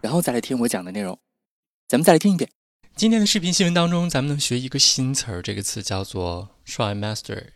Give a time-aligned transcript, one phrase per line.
[0.00, 1.18] 然后再来听我讲的内容，
[1.88, 2.50] 咱们再来听一遍。
[2.94, 7.48] 今天的视频新闻当中，咱们能学一个新词儿，这个词叫做 trimester。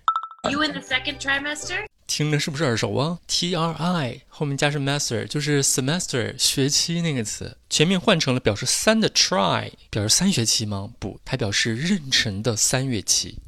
[0.50, 1.86] You in the second trimester？
[2.06, 10.92] 听着是不是耳熟啊？T R I 后面加上 master，就是 semester 学期那个词，前面换成了表示三的 try，表示三学期吗？
[10.98, 13.38] 不，它表示妊娠的三月期。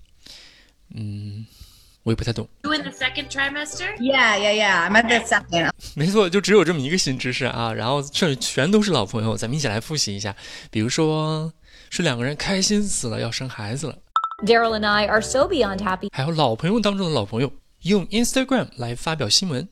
[0.95, 1.47] 嗯。
[2.05, 2.49] 我也不太懂。
[2.63, 3.97] You in the second trimester?
[3.99, 4.89] Yeah, yeah, yeah.
[4.89, 5.71] I'm at the second.
[5.95, 7.73] 没错，就只有这么一个新知识啊。
[7.73, 10.35] 然后这全都是老朋友，咱们一起来复习一下。
[10.71, 11.53] 比如说，
[11.91, 13.97] 是两个人开心死了，要生孩子了。
[14.45, 16.09] Daryl and I are so beyond happy.
[16.13, 19.69] 还有老朋友当中的老朋友，用 Instagram 来发表新闻。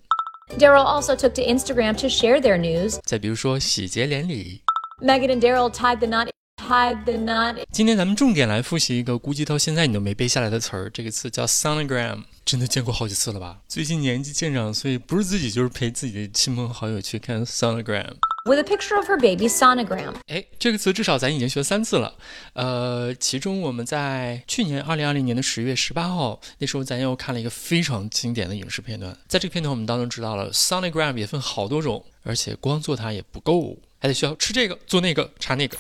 [0.56, 2.98] Daryl also took to Instagram to share their news.
[3.04, 4.62] 再比如说，喜结连理。
[5.00, 6.28] Megan and Daryl tied the knot.
[6.70, 7.56] Tied the knot.
[7.72, 13.58] 今天咱们重点来复习一个估计到现在你都没背下来的词儿，这个词叫 sonogram，真的见过好几次了吧？
[13.66, 18.12] 最近年纪渐长，所以不是自己就是陪自己的亲朋好友去看 sonogram。
[18.44, 20.14] With a picture of her baby sonogram。
[20.28, 22.14] 哎，这个词至少咱已经学三次了。
[22.52, 29.18] 呃，其中我们在去年二零二零年的十月十八号，那时候咱又看了一个非常经典的影视片段。
[29.26, 35.76] 在这个片段我们当中知道了 sonogram 也分好多种，而且光做它也不够，还得需要吃这个做那个查那个。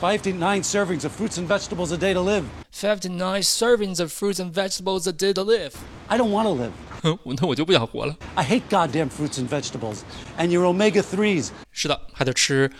[0.00, 2.44] Five to nine servings of fruits and vegetables a day to live.
[2.70, 5.72] Five to nine servings of fruits and vegetables a day to live.
[6.08, 6.72] I don't want to live.
[7.24, 8.16] 那我就不想活了。
[8.34, 9.98] I hate goddamn fruits and vegetables.
[10.36, 11.50] And your omega threes.
[11.70, 12.70] 是的，还得吃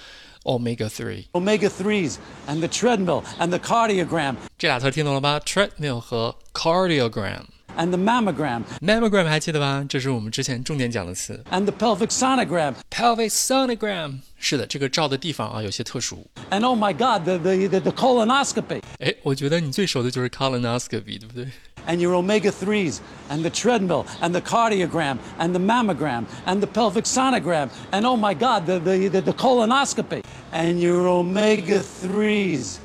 [0.45, 1.27] omega three.
[1.33, 4.37] Omega threes and the treadmill and the cardiogram.
[4.59, 5.41] 这俩词听懂了吧？
[5.41, 7.45] treadmill 和 cardiogram。
[7.77, 8.63] and the mammogram.
[8.81, 9.85] Mammogram 还记得吧？
[9.89, 11.43] 这是我们之前重点讲的词。
[11.51, 12.75] And the pelvic sonogram.
[12.91, 16.27] Pelvic sonogram 是的，这个照的地方啊有些特殊。
[16.51, 18.81] And oh my God, the the the, the colonoscopy.
[19.01, 21.49] 哎，我觉得你最熟的就是 colonoscopy，对不对？
[21.87, 27.05] and your omega 3s, and the treadmill, and the cardiogram, and the mammogram, and the pelvic
[27.05, 32.79] sonogram, and oh my God, the, the, the, the colonoscopy, and your omega 3s,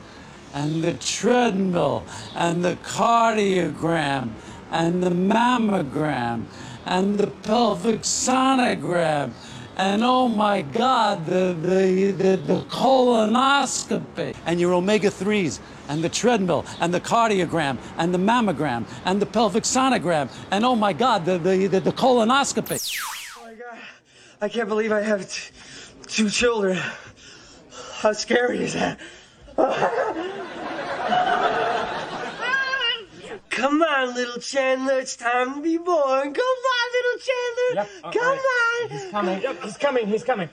[0.53, 2.03] and the treadmill,
[2.36, 4.31] and the cardiogram,
[4.75, 6.45] and the mammogram
[6.85, 9.33] and the pelvic sonogram
[9.77, 15.59] and oh my God, the, the, the, the, colonoscopy, and your omega 3s,
[15.89, 20.77] and the treadmill, and the cardiogram, and the mammogram, and the pelvic sonogram, and oh
[20.77, 23.01] my God, the, the, the, the colonoscopy.
[23.37, 23.79] Oh my God,
[24.41, 25.29] I can't believe I have
[26.07, 26.81] two children.
[27.95, 29.01] How scary is that?
[33.54, 36.34] Come on, little Chandler, it's time to be born.
[36.34, 37.75] Come on, little Chandler.
[37.75, 38.82] Yep, Come right.
[38.82, 38.88] on.
[38.91, 39.42] He's coming.
[39.42, 40.06] Yep, he's coming.
[40.09, 40.48] He's coming.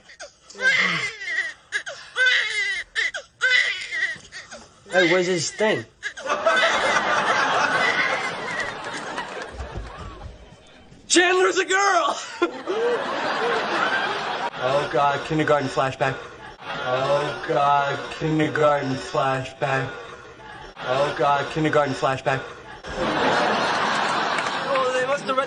[4.92, 5.84] Hey, where's his thing?
[11.08, 12.20] Chandler's a girl!
[14.62, 16.16] oh god, kindergarten flashback.
[16.60, 19.90] Oh god, kindergarten flashback.
[20.86, 22.40] Oh god, kindergarten flashback.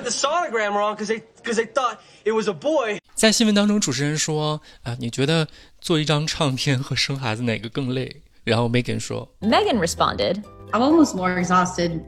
[0.05, 2.99] The sonogram wrong because they because they thought it was a boy.
[3.15, 5.47] 在新闻当中，主持人说：“啊，你觉得
[5.81, 12.01] 做一张唱片和生孩子哪个更累？”然后 Megan 说：“Megan responded, I'm almost more exhausted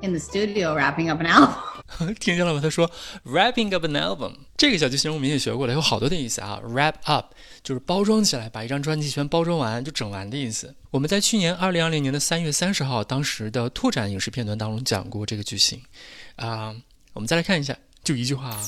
[0.00, 1.54] in the studio wrapping up an album.”
[2.20, 2.60] 听见了吗？
[2.62, 2.90] 他说
[3.26, 6.58] wrapping up an album 这个小句型我们也学过了，有好多的意思啊。
[6.64, 10.74] wrap up 就是包装起来，把一张专辑全包装完，就整完的意思。
[10.90, 15.82] 我们在去年二零二零年的三月三十号，当时的拓展影视片段当中讲过这个句型
[16.36, 16.74] 啊。
[17.12, 18.62] 我们再来看一下，就一句话啊。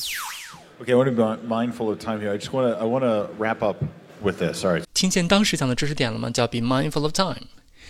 [0.80, 2.30] Okay, I want to be mindful of time here.
[2.30, 3.84] I just want to I want to wrap up
[4.22, 4.60] with this.
[4.60, 4.82] Sorry.
[4.92, 6.30] 听见当时讲的知识点了吗？
[6.30, 7.46] 叫 be mindful of time。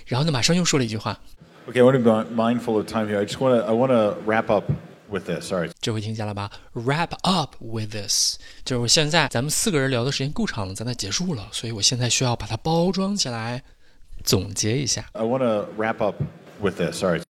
[0.07, 1.19] 然后呢，马上又说了一句话。
[1.67, 3.19] Okay, I want to be mindful of time here.
[3.19, 4.71] I just want to I want to wrap up
[5.09, 5.49] with this.
[5.49, 13.63] Sorry，这回听见了吧？Wrap up with this，就是我现在咱们四个人聊的时间够长了，咱得结束了，所以我现在需要把它包装起来，
[14.23, 15.07] 总结一下。
[15.13, 16.17] I want to wrap up
[16.61, 17.01] with this.
[17.01, 17.23] Sorry。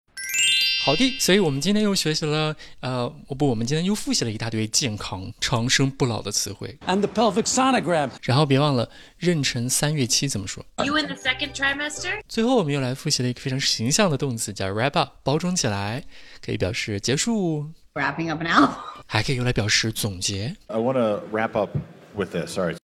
[0.86, 3.08] 好的，所以我们今天又学习了，呃，
[3.40, 6.78] 不，我们今天又复习了一大堆健康、长生不老的词汇。
[6.86, 8.10] And the pelvic sonogram。
[8.24, 12.20] 然后别忘了妊娠三月期怎么说？You in the second trimester。
[12.28, 16.04] 最后我们又来复习了一个非常形象的动词，叫 wrap up，包装起来，
[16.46, 17.70] 可以表示结束。
[17.94, 18.70] Wrapping up now。
[19.08, 20.58] 还可以用来表示总结。
[20.68, 21.78] I want to wrap up
[22.14, 22.56] with this.
[22.56, 22.76] Sorry。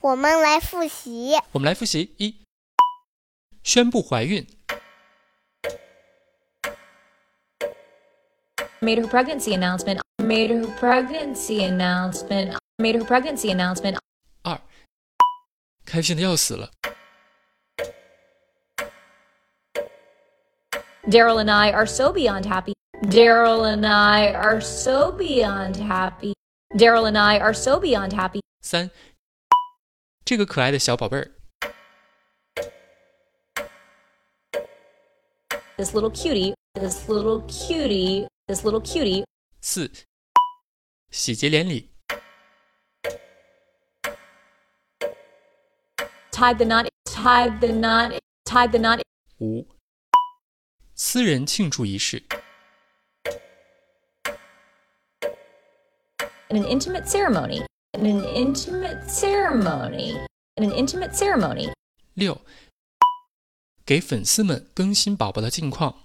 [0.00, 1.32] 我们来复习。
[1.50, 2.36] 我们来复习一，
[3.64, 4.46] 宣布怀孕。
[8.81, 10.01] Made her pregnancy announcement.
[10.19, 12.57] Made her pregnancy announcement.
[12.79, 13.97] Made her pregnancy announcement.
[14.43, 14.59] 二，
[15.85, 16.69] 开心的要死了。
[21.09, 22.73] Daryl and I are so beyond happy.
[23.03, 26.33] Daryl and I are so beyond happy.
[26.75, 28.41] Daryl and I are so beyond happy.
[28.61, 28.89] 三，
[30.23, 31.31] 这个可爱的小宝贝儿。
[35.77, 36.53] This little cutie.
[36.75, 38.27] This little cutie.
[38.47, 39.25] This little cutie.
[39.61, 39.91] 四，
[41.11, 41.91] 喜结连理。
[46.31, 46.89] Tied the knot.
[47.05, 48.19] Tied the knot.
[48.43, 49.01] Tied the knot.
[49.39, 49.65] 五，
[50.95, 52.23] 私人庆祝仪式。
[56.49, 57.65] In an intimate ceremony.
[57.93, 60.13] In an intimate ceremony.
[60.55, 61.71] In an intimate ceremony.
[62.13, 62.41] 六，
[63.85, 66.03] 给粉丝们更新宝宝的近况。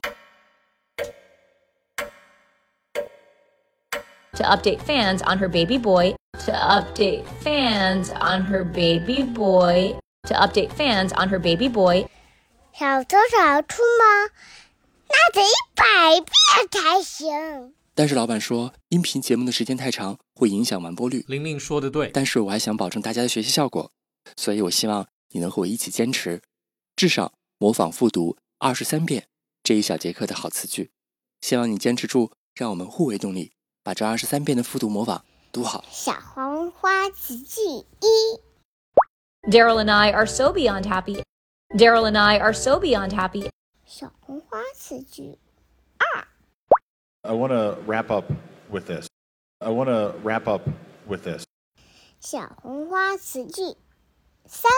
[4.36, 6.16] To update fans on her baby boy.
[6.46, 9.96] To update fans on her baby boy.
[10.28, 12.08] To update fans on her baby boy.
[12.74, 14.32] 小偷找出吗？
[15.08, 15.84] 那得一百
[16.20, 17.76] 遍才行。
[17.94, 21.24] 但是老板说，音频节目的时间太长，会影响完播率。
[21.28, 23.92] 玲玲说的对，但是我还想保证大家的学习效果，
[24.36, 26.42] 所以我希望你能和我一起坚持，
[26.96, 29.28] 至少模仿复读二十三遍
[29.62, 30.90] 这一小节课的好词句。
[31.42, 33.52] 希望你坚持住，让我们互为动力，
[33.83, 35.85] 把这二十三遍的复读模仿读好。
[35.91, 38.41] 小黄花词句一，
[39.51, 41.23] Daryl and I are so beyond happy.
[41.71, 43.51] Daryl and I are so beyond happy.
[43.87, 45.39] 小红花词句
[47.23, 48.33] I want to wrap up
[48.71, 49.07] with this.
[49.59, 50.69] I want to wrap up
[51.07, 51.45] with this.
[52.21, 53.77] 小红花词句
[54.47, 54.71] 三，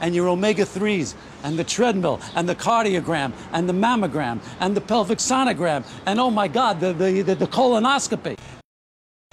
[0.00, 1.14] and your omega 3s,
[1.44, 6.30] and the treadmill, and the cardiogram, and the mammogram, and the pelvic sonogram, and oh
[6.30, 8.38] my God, the, the, the, the colonoscopy.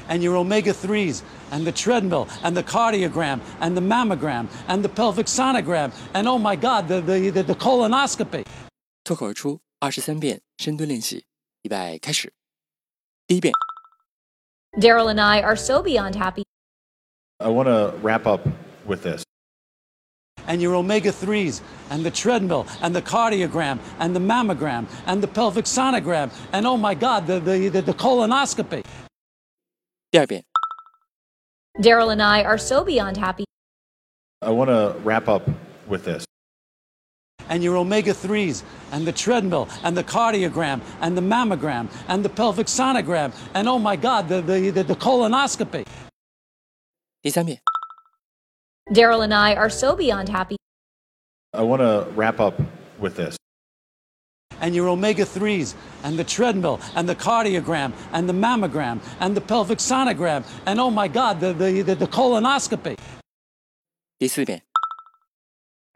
[0.10, 1.22] And your omega 3s,
[1.52, 6.38] and the treadmill, and the cardiogram, and the mammogram, and the pelvic sonogram, and oh
[6.38, 8.46] my God, the, the, the, the colonoscopy.
[9.06, 11.26] 脱口而出二十三遍深蹲练习，
[11.62, 12.34] 预备开始。
[13.26, 13.54] 第一遍，
[14.80, 16.44] Daryl and I are so beyond happy.
[17.40, 18.48] I want to wrap up
[18.86, 19.24] with this.
[20.48, 25.28] and your omega 3s, and the treadmill, and the cardiogram, and the mammogram, and the
[25.28, 28.84] pelvic sonogram, and oh my God, the, the, the, the colonoscopy.
[30.12, 30.44] 第二遍，
[31.82, 33.44] Daryl and I are so beyond happy.
[34.42, 35.44] I want to wrap up
[35.88, 36.24] with this.
[37.50, 42.30] and your omega 3s, and the treadmill, and the cardiogram, and the mammogram, and the
[42.30, 45.86] pelvic sonogram, and oh my God, the, the, the, the colonoscopy.
[47.22, 47.60] 第三遍，
[48.93, 50.57] Daryl and I are so beyond happy.
[51.55, 52.61] I want to wrap up
[52.99, 53.37] with this.
[54.61, 55.75] And your omega 3s,
[56.05, 60.91] and the treadmill, and the cardiogram, and the mammogram, and the pelvic sonogram, and oh
[60.91, 62.97] my God, the, the, the, the colonoscopy.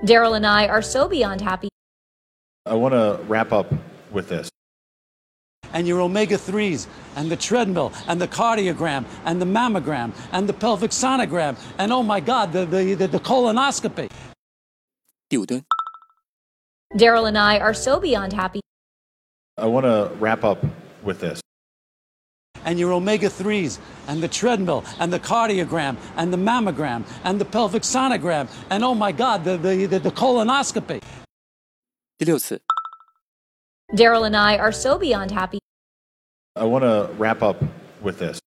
[0.02, 1.69] Daryl and I are so beyond happy.
[2.64, 3.72] I want to wrap up
[4.10, 4.48] with this
[5.73, 10.53] and your omega 3s, and the treadmill, and the cardiogram, and the mammogram, and the
[10.53, 14.09] pelvic sonogram, and oh my God, the, the, the, the colonoscopy.
[15.29, 15.63] 第五蹲，
[16.97, 18.59] Daryl and I are so beyond happy.
[19.57, 20.59] I want to wrap up
[21.04, 21.40] with this.
[22.63, 27.45] and your omega 3s, and the treadmill, and the cardiogram, and the mammogram, and the
[27.45, 31.01] pelvic sonogram, and oh my God, the, the, the, the colonoscopy.
[32.18, 32.61] 第六次，
[33.93, 35.58] Daryl and I are so beyond happy.
[36.56, 37.62] I want to wrap up
[38.02, 38.40] with this.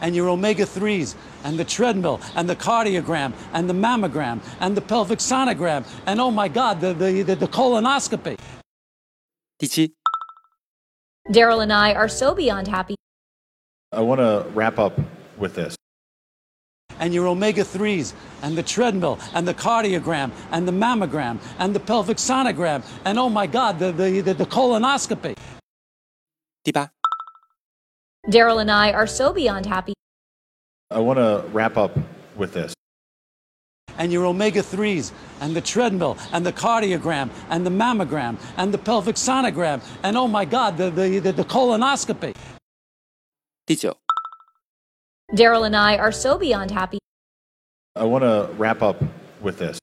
[0.00, 1.14] and your omega 3s,
[1.44, 6.30] and the treadmill, and the cardiogram, and the mammogram, and the pelvic sonogram, and oh
[6.30, 8.38] my God, the, the, the, the colonoscopy.
[9.56, 9.94] 第七
[11.30, 12.96] ，Daryl and I are so beyond happy.
[13.92, 14.98] I want to wrap up
[15.38, 15.76] with this
[17.00, 21.80] and your omega 3s and the treadmill and the cardiogram and the mammogram and the
[21.80, 25.36] pelvic sonogram and oh my God, the, the, the, the colonoscopy.
[28.28, 29.92] Daryl and I are so beyond happy.
[30.90, 31.98] I want to wrap up
[32.36, 32.72] with this.
[33.98, 38.78] And your omega 3s and the treadmill and the cardiogram and the mammogram and the
[38.78, 42.34] pelvic sonogram and oh my God, the, the, the, the colonoscopy.
[43.66, 43.96] 第九，
[45.33, 46.99] Daryl and I are so beyond happy.
[47.95, 49.01] I want to wrap up
[49.41, 49.77] with this.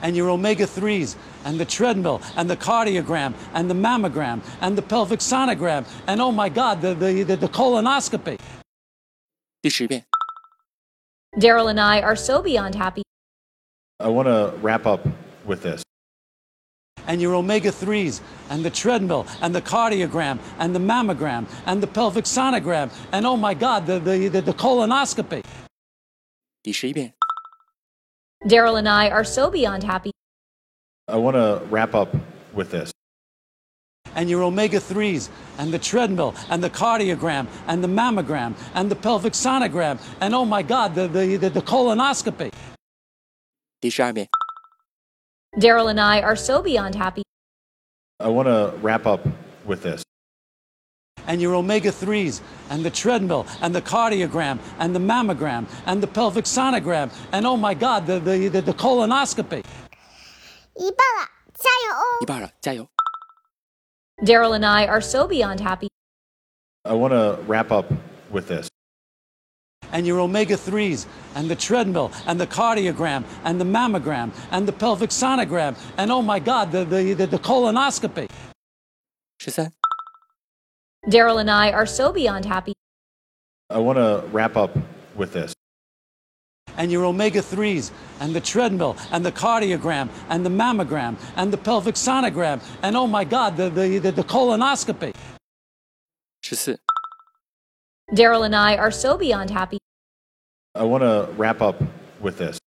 [0.00, 4.82] and your omega 3s, and the treadmill, and the cardiogram, and the mammogram, and the
[4.82, 8.38] pelvic sonogram, and oh my God, the, the, the, the colonoscopy.
[9.60, 10.04] 第十遍，
[11.36, 13.02] Daryl and I are so beyond happy.
[13.98, 15.00] I want to wrap up
[15.44, 15.81] with this.
[17.06, 21.86] and your omega 3s, and the treadmill, and the cardiogram, and the mammogram, and the
[21.86, 25.42] pelvic sonogram, and oh my God, the, the, the, the colonoscopy.
[26.62, 27.14] 第十一遍，
[28.46, 30.10] Daryl and I are so beyond happy.
[31.06, 32.10] I want to wrap up
[32.54, 32.90] with this.
[34.14, 38.96] and your omega 3s, and the treadmill, and the cardiogram, and the mammogram, and the
[38.96, 42.52] pelvic sonogram, and oh my God, the, the, the, the colonoscopy.
[43.80, 44.28] 第十二遍，
[45.56, 47.22] Daryl and I are so beyond happy.
[48.20, 49.26] I want to wrap up
[49.64, 50.02] with this.
[51.26, 56.06] and your omega 3s, and the treadmill, and the cardiogram, and the mammogram, and the
[56.06, 59.62] pelvic sonogram, and oh my God, the, the, the, the colonoscopy.
[60.74, 62.02] 一半了，加油哦！
[62.22, 62.88] 一半了，加油！
[64.24, 65.88] Daryl and I are so beyond happy.
[66.84, 67.92] I want to wrap up
[68.30, 68.68] with this.
[69.93, 74.73] and your omega 3s and the treadmill and the cardiogram and the mammogram and the
[74.73, 78.29] pelvic sonogram and oh my God, the, the, the, the colonoscopy.
[79.39, 79.71] She said.
[81.07, 82.73] Daryl and I are so beyond happy.
[83.69, 84.77] I want to wrap up
[85.15, 85.53] with this.
[86.77, 91.57] And your omega 3s, and the treadmill, and the cardiogram, and the mammogram, and the
[91.57, 95.13] pelvic sonogram, and oh my God, the, the, the, the colonoscopy.
[98.11, 99.77] Daryl and I are so beyond happy.
[100.75, 101.81] I want to wrap up
[102.19, 102.59] with this.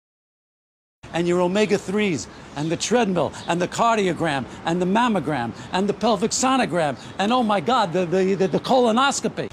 [1.14, 2.26] and your omega 3s,
[2.56, 7.42] and the treadmill, and the cardiogram, and the mammogram, and the pelvic sonogram, and oh
[7.42, 9.48] my God, the, the, the, the colonoscopy.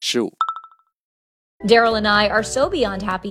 [0.00, 0.32] 十五、
[1.66, 3.30] Daryl and I are so beyond happy.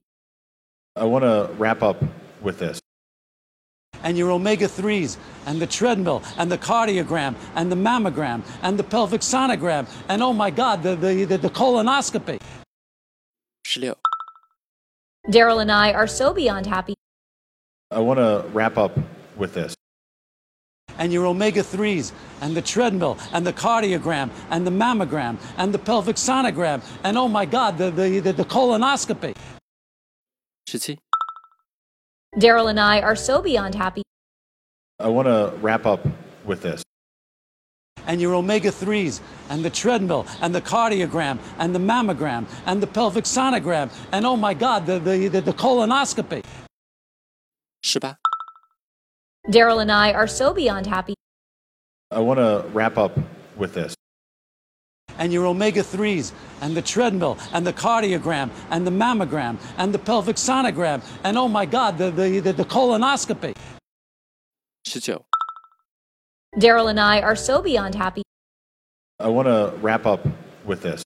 [0.96, 1.98] I want to wrap up
[2.44, 2.80] with this
[4.04, 8.84] and your omega 3s and the treadmill and the cardiogram and the mammogram and the
[8.84, 12.40] pelvic sonogram and oh my God, the, the, the, the colonoscopy.
[15.28, 16.96] Daryl and I are so beyond happy.
[17.92, 18.98] I want to wrap up
[19.36, 19.76] with this.
[20.98, 25.80] And your omega 3s and the treadmill and the cardiogram and the mammogram and the
[25.80, 29.36] pelvic sonogram and oh my God, the, the, the, the colonoscopy.
[32.36, 34.04] Daryl and I are so beyond happy.
[35.00, 36.06] I want to wrap up
[36.46, 36.84] with this.
[38.08, 42.88] and your omega 3s, and the treadmill, and the cardiogram, and the mammogram, and the
[42.88, 46.44] pelvic sonogram, and oh my God, the, the, the, the colonoscopy.
[47.82, 48.18] 十八、
[49.50, 51.14] Daryl and I are so beyond happy.
[52.12, 53.12] I want to wrap up
[53.56, 53.94] with this
[55.18, 60.00] and your omega 3s and the treadmill and the cardiogram and the mammogram and the
[60.00, 63.56] pelvic sonogram and oh my God, the, the, the, the colonoscopy.
[66.58, 68.24] Daryl and I are so beyond happy.
[69.20, 70.26] I want to wrap up
[70.66, 71.04] with this.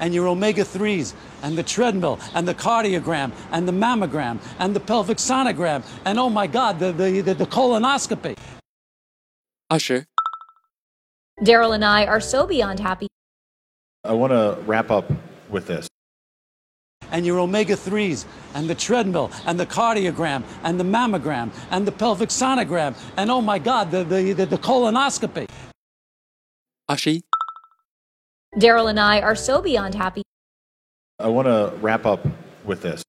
[0.00, 4.80] And your omega 3s and the treadmill and the cardiogram and the mammogram and the
[4.80, 8.36] pelvic sonogram and oh my God, the, the, the, the colonoscopy.
[9.70, 10.06] Usher.
[11.42, 13.08] Daryl and I are so beyond happy.
[14.04, 15.10] I want to wrap up
[15.50, 15.88] with this.
[17.10, 21.92] And your omega 3s, and the treadmill, and the cardiogram, and the mammogram, and the
[21.92, 25.48] pelvic sonogram, and oh my God, the, the, the, the colonoscopy.
[26.88, 27.22] Ashi.
[28.56, 30.22] Daryl and I are so beyond happy.
[31.18, 32.24] I want to wrap up
[32.64, 33.02] with this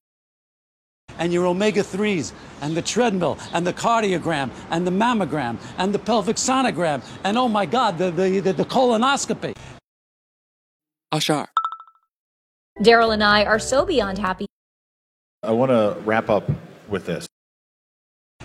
[1.17, 5.99] and your omega 3s, and the treadmill, and the cardiogram, and the mammogram, and the
[5.99, 9.55] pelvic sonogram, and oh my God, the, the, the, the colonoscopy.
[11.11, 11.47] 二十二、
[12.81, 14.45] Daryl and I are so beyond happy.
[15.41, 16.49] I want to wrap up
[16.87, 17.27] with this.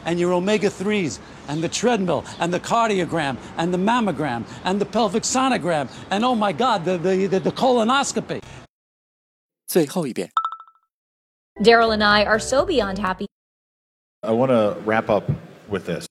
[0.05, 1.19] and your omega 3s,
[1.49, 6.35] and the treadmill, and the cardiogram, and the mammogram, and the pelvic sonogram, and oh
[6.35, 8.43] my God, the, the, the, the colonoscopy.
[9.67, 10.31] 最后一遍。
[11.61, 13.27] Daryl and I are so beyond happy.
[14.23, 15.31] I want to wrap up
[15.69, 16.07] with this.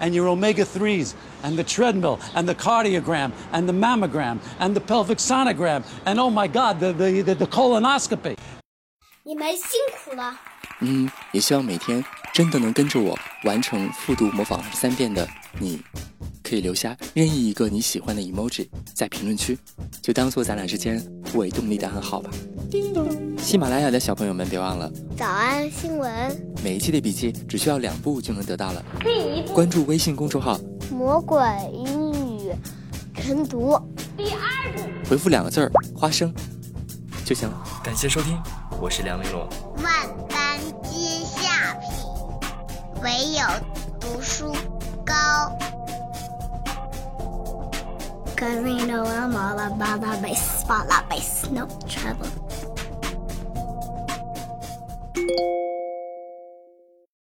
[0.00, 4.80] and your omega 3s, and the treadmill, and the cardiogram, and the mammogram, and the
[4.80, 8.36] pelvic sonogram, and oh my God, the, the, the, the colonoscopy.
[9.22, 10.38] 你们辛苦了。
[10.80, 15.26] 嗯，也希望每天真的能跟着我完成复读模仿三遍的
[15.58, 15.80] 你，
[16.42, 19.56] 可以留下任意一个你喜欢的 emoji 在评论区，
[20.02, 21.00] 就当做咱俩之间
[21.32, 22.30] 互为动力的暗号吧。
[23.49, 24.87] 喜马拉雅的小朋友们，别忘了
[25.17, 28.85] 早安新闻，每一期的笔记只需要两步就能得到了。
[28.99, 30.55] 第一步，关注微信公众号，
[30.91, 31.41] 魔鬼
[31.73, 32.53] 英语
[33.15, 33.75] 晨读。
[34.15, 36.31] 第二步，回复两个字儿“花生”
[37.25, 37.63] 就行了。
[37.83, 38.39] 感谢收听，
[38.79, 39.49] 我是梁丽罗。
[39.83, 43.41] 万般皆下品，唯有
[43.99, 44.53] 读书
[45.03, 45.57] 高。
[48.37, 52.29] Cause you know I'm all about that bass, all that bass, no trouble.